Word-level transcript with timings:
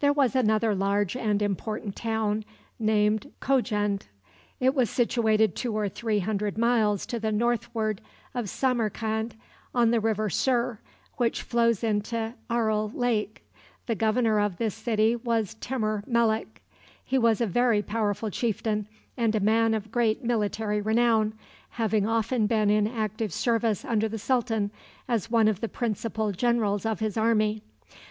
There 0.00 0.14
was 0.14 0.34
another 0.34 0.74
large 0.74 1.14
and 1.14 1.42
important 1.42 1.94
town 1.94 2.46
named 2.78 3.30
Kojend. 3.42 4.06
It 4.60 4.74
was 4.74 4.88
situated 4.88 5.54
two 5.54 5.76
or 5.76 5.90
three 5.90 6.20
hundred 6.20 6.56
miles 6.56 7.04
to 7.04 7.20
the 7.20 7.30
northward 7.30 8.00
of 8.34 8.48
Samarcand, 8.48 9.34
on 9.74 9.90
the 9.90 10.00
River 10.00 10.30
Sir, 10.30 10.78
which 11.18 11.42
flows 11.42 11.84
into 11.84 12.32
Aral 12.48 12.88
Lake. 12.94 13.44
The 13.84 13.94
governor 13.94 14.40
of 14.40 14.56
this 14.56 14.74
city 14.74 15.14
was 15.16 15.52
Timur 15.60 16.02
Melek. 16.06 16.62
He 17.04 17.18
was 17.18 17.42
a 17.42 17.46
very 17.46 17.82
powerful 17.82 18.30
chieftain, 18.30 18.88
and 19.18 19.34
a 19.34 19.38
man 19.40 19.74
of 19.74 19.92
great 19.92 20.24
military 20.24 20.80
renown, 20.80 21.34
having 21.72 22.06
often 22.06 22.46
been 22.46 22.70
in 22.70 22.86
active 22.86 23.34
service 23.34 23.84
under 23.84 24.08
the 24.08 24.16
sultan 24.18 24.70
as 25.06 25.30
one 25.30 25.46
of 25.46 25.60
the 25.60 25.68
principal 25.68 26.32
generals 26.32 26.86
of 26.86 27.00
his 27.00 27.18
army. 27.18 27.60